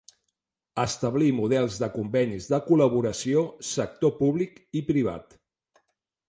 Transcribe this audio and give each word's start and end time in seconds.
Establir 0.83 1.27
models 1.39 1.77
de 1.83 1.89
convenis 1.97 2.47
de 2.53 2.59
col·laboració 2.71 3.45
sector 3.73 4.15
públic 4.23 4.59
i 4.81 4.85
privat. 4.89 5.39